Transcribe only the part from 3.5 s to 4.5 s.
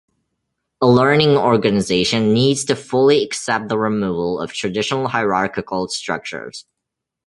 the removal